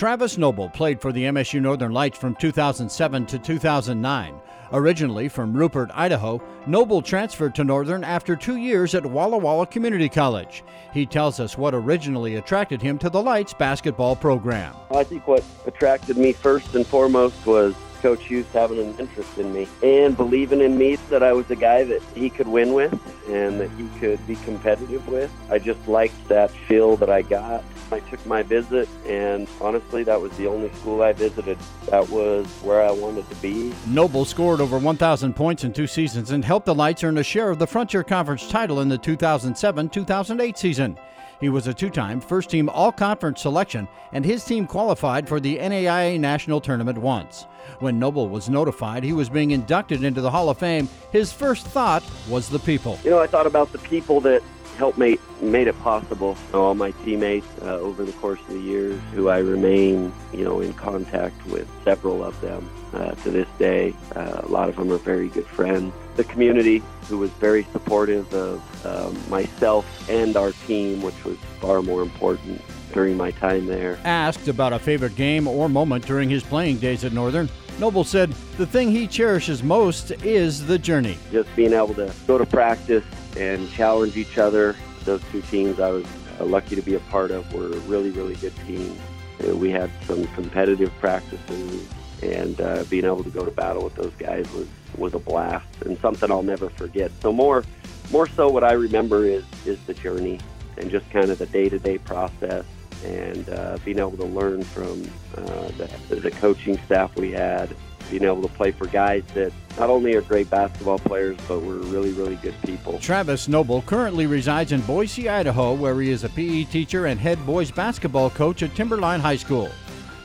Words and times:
Travis 0.00 0.38
Noble 0.38 0.70
played 0.70 0.98
for 0.98 1.12
the 1.12 1.24
MSU 1.24 1.60
Northern 1.60 1.92
Lights 1.92 2.16
from 2.16 2.34
2007 2.36 3.26
to 3.26 3.38
2009. 3.38 4.40
Originally 4.72 5.28
from 5.28 5.52
Rupert, 5.52 5.90
Idaho, 5.92 6.40
Noble 6.66 7.02
transferred 7.02 7.54
to 7.56 7.64
Northern 7.64 8.02
after 8.02 8.34
two 8.34 8.56
years 8.56 8.94
at 8.94 9.04
Walla 9.04 9.36
Walla 9.36 9.66
Community 9.66 10.08
College. 10.08 10.64
He 10.94 11.04
tells 11.04 11.38
us 11.38 11.58
what 11.58 11.74
originally 11.74 12.36
attracted 12.36 12.80
him 12.80 12.96
to 12.96 13.10
the 13.10 13.20
Lights 13.20 13.52
basketball 13.52 14.16
program. 14.16 14.74
I 14.90 15.04
think 15.04 15.28
what 15.28 15.44
attracted 15.66 16.16
me 16.16 16.32
first 16.32 16.74
and 16.74 16.86
foremost 16.86 17.44
was 17.44 17.74
Coach 18.00 18.24
Hughes 18.24 18.46
having 18.52 18.78
an 18.78 18.98
interest 18.98 19.38
in 19.38 19.52
me 19.52 19.68
and 19.82 20.16
believing 20.16 20.60
in 20.60 20.76
me 20.78 20.96
that 21.10 21.22
I 21.22 21.32
was 21.32 21.50
a 21.50 21.56
guy 21.56 21.84
that 21.84 22.02
he 22.14 22.30
could 22.30 22.48
win 22.48 22.72
with 22.72 22.92
and 23.28 23.60
that 23.60 23.70
he 23.72 23.88
could 23.98 24.24
be 24.26 24.36
competitive 24.36 25.06
with. 25.08 25.30
I 25.50 25.58
just 25.58 25.86
liked 25.86 26.28
that 26.28 26.50
feel 26.50 26.96
that 26.96 27.10
I 27.10 27.22
got. 27.22 27.62
I 27.92 28.00
took 28.00 28.24
my 28.24 28.42
visit, 28.42 28.88
and 29.04 29.48
honestly, 29.60 30.04
that 30.04 30.20
was 30.20 30.30
the 30.36 30.46
only 30.46 30.72
school 30.74 31.02
I 31.02 31.12
visited. 31.12 31.58
That 31.86 32.08
was 32.08 32.46
where 32.62 32.82
I 32.82 32.92
wanted 32.92 33.28
to 33.28 33.36
be. 33.36 33.72
Noble 33.86 34.24
scored 34.24 34.60
over 34.60 34.78
1,000 34.78 35.34
points 35.34 35.64
in 35.64 35.72
two 35.72 35.88
seasons 35.88 36.30
and 36.30 36.44
helped 36.44 36.66
the 36.66 36.74
Lights 36.74 37.02
earn 37.02 37.18
a 37.18 37.24
share 37.24 37.50
of 37.50 37.58
the 37.58 37.66
Frontier 37.66 38.04
Conference 38.04 38.48
title 38.48 38.80
in 38.80 38.88
the 38.88 38.98
2007 38.98 39.88
2008 39.88 40.56
season. 40.56 40.96
He 41.40 41.48
was 41.48 41.66
a 41.66 41.74
two 41.74 41.90
time 41.90 42.20
first 42.20 42.50
team 42.50 42.68
all 42.68 42.92
conference 42.92 43.40
selection, 43.40 43.88
and 44.12 44.24
his 44.24 44.44
team 44.44 44.66
qualified 44.66 45.26
for 45.26 45.40
the 45.40 45.56
NAIA 45.56 46.20
National 46.20 46.60
Tournament 46.60 46.98
once. 46.98 47.46
When 47.78 47.98
Noble 47.98 48.28
was 48.28 48.48
notified 48.48 49.04
he 49.04 49.12
was 49.12 49.28
being 49.28 49.52
inducted 49.52 50.04
into 50.04 50.20
the 50.20 50.30
Hall 50.30 50.50
of 50.50 50.58
Fame, 50.58 50.88
his 51.12 51.32
first 51.32 51.66
thought 51.66 52.02
was 52.28 52.48
the 52.48 52.58
people. 52.58 52.98
You 53.04 53.10
know, 53.10 53.18
I 53.18 53.26
thought 53.26 53.46
about 53.46 53.72
the 53.72 53.78
people 53.78 54.20
that 54.22 54.42
helped 54.76 54.98
make 54.98 55.20
made 55.42 55.68
it 55.68 55.78
possible. 55.80 56.36
All 56.54 56.74
my 56.74 56.90
teammates 57.04 57.46
uh, 57.62 57.78
over 57.78 58.04
the 58.04 58.12
course 58.12 58.40
of 58.40 58.54
the 58.54 58.60
years, 58.60 58.98
who 59.12 59.28
I 59.28 59.38
remain, 59.38 60.12
you 60.32 60.44
know, 60.44 60.60
in 60.60 60.72
contact 60.74 61.46
with 61.46 61.68
several 61.84 62.24
of 62.24 62.38
them 62.40 62.68
uh, 62.94 63.12
to 63.12 63.30
this 63.30 63.48
day. 63.58 63.94
Uh, 64.14 64.40
a 64.42 64.48
lot 64.48 64.68
of 64.68 64.76
them 64.76 64.90
are 64.90 64.98
very 64.98 65.28
good 65.28 65.46
friends. 65.46 65.92
The 66.16 66.24
community, 66.24 66.82
who 67.08 67.18
was 67.18 67.30
very 67.32 67.64
supportive 67.72 68.32
of 68.32 68.86
um, 68.86 69.30
myself 69.30 69.84
and 70.08 70.36
our 70.36 70.52
team, 70.66 71.02
which 71.02 71.24
was 71.24 71.36
far 71.60 71.82
more 71.82 72.02
important 72.02 72.62
during 72.92 73.16
my 73.16 73.30
time 73.30 73.66
there. 73.66 73.98
Asked 74.04 74.48
about 74.48 74.72
a 74.72 74.78
favorite 74.78 75.14
game 75.16 75.46
or 75.46 75.68
moment 75.68 76.06
during 76.06 76.28
his 76.28 76.42
playing 76.42 76.78
days 76.78 77.04
at 77.04 77.12
Northern, 77.12 77.48
Noble 77.78 78.04
said 78.04 78.30
the 78.58 78.66
thing 78.66 78.90
he 78.90 79.06
cherishes 79.06 79.62
most 79.62 80.10
is 80.22 80.66
the 80.66 80.78
journey. 80.78 81.16
Just 81.32 81.54
being 81.56 81.72
able 81.72 81.94
to 81.94 82.12
go 82.26 82.36
to 82.36 82.46
practice 82.46 83.04
and 83.36 83.70
challenge 83.70 84.16
each 84.16 84.38
other. 84.38 84.76
Those 85.04 85.22
two 85.32 85.40
teams 85.42 85.80
I 85.80 85.90
was 85.90 86.04
uh, 86.38 86.44
lucky 86.44 86.76
to 86.76 86.82
be 86.82 86.94
a 86.94 87.00
part 87.00 87.30
of 87.30 87.52
were 87.54 87.68
really, 87.88 88.10
really 88.10 88.34
good 88.36 88.54
teams. 88.66 88.98
Uh, 89.42 89.56
we 89.56 89.70
had 89.70 89.90
some 90.06 90.26
competitive 90.34 90.92
practices, 91.00 91.86
and 92.22 92.60
uh, 92.60 92.84
being 92.90 93.06
able 93.06 93.24
to 93.24 93.30
go 93.30 93.44
to 93.44 93.50
battle 93.50 93.82
with 93.82 93.94
those 93.94 94.12
guys 94.18 94.50
was, 94.52 94.68
was 94.98 95.14
a 95.14 95.18
blast 95.18 95.66
and 95.86 95.98
something 96.00 96.30
I'll 96.30 96.42
never 96.42 96.68
forget. 96.68 97.10
So 97.22 97.32
more, 97.32 97.64
more 98.10 98.26
so, 98.28 98.50
what 98.50 98.64
I 98.64 98.72
remember 98.72 99.24
is 99.24 99.44
is 99.64 99.78
the 99.86 99.94
journey 99.94 100.38
and 100.76 100.90
just 100.90 101.08
kind 101.10 101.30
of 101.30 101.38
the 101.38 101.46
day-to-day 101.46 101.98
process 101.98 102.64
and 103.04 103.48
uh, 103.50 103.78
being 103.84 103.98
able 103.98 104.16
to 104.16 104.24
learn 104.24 104.62
from 104.62 105.02
uh, 105.36 105.68
the, 106.08 106.16
the 106.16 106.30
coaching 106.30 106.78
staff 106.86 107.14
we 107.16 107.30
had 107.30 107.74
being 108.10 108.24
able 108.24 108.42
to 108.42 108.48
play 108.48 108.72
for 108.72 108.86
guys 108.88 109.22
that 109.34 109.52
not 109.78 109.88
only 109.88 110.14
are 110.14 110.22
great 110.22 110.50
basketball 110.50 110.98
players, 110.98 111.36
but 111.46 111.60
were 111.60 111.76
really, 111.76 112.12
really 112.12 112.36
good 112.36 112.54
people. 112.62 112.98
Travis 112.98 113.48
Noble 113.48 113.82
currently 113.82 114.26
resides 114.26 114.72
in 114.72 114.80
Boise, 114.82 115.28
Idaho, 115.28 115.74
where 115.74 115.98
he 116.00 116.10
is 116.10 116.24
a 116.24 116.28
PE 116.28 116.64
teacher 116.64 117.06
and 117.06 117.20
head 117.20 117.44
boys 117.46 117.70
basketball 117.70 118.30
coach 118.30 118.62
at 118.62 118.74
Timberline 118.74 119.20
High 119.20 119.36
School. 119.36 119.70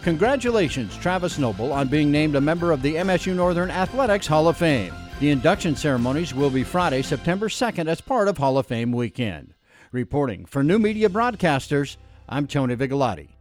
Congratulations, 0.01 0.95
Travis 0.97 1.37
Noble, 1.39 1.71
on 1.71 1.87
being 1.87 2.11
named 2.11 2.35
a 2.35 2.41
member 2.41 2.71
of 2.71 2.81
the 2.81 2.95
MSU 2.95 3.35
Northern 3.35 3.71
Athletics 3.71 4.27
Hall 4.27 4.47
of 4.47 4.57
Fame. 4.57 4.93
The 5.19 5.31
induction 5.31 5.75
ceremonies 5.75 6.33
will 6.33 6.49
be 6.49 6.63
Friday, 6.63 7.01
September 7.01 7.47
2nd, 7.47 7.87
as 7.87 8.01
part 8.01 8.27
of 8.27 8.37
Hall 8.37 8.57
of 8.57 8.67
Fame 8.67 8.91
weekend. 8.91 9.53
Reporting 9.91 10.45
for 10.45 10.63
New 10.63 10.77
Media 10.77 11.07
Broadcasters, 11.09 11.97
I'm 12.27 12.47
Tony 12.47 12.75
Vigalotti. 12.75 13.34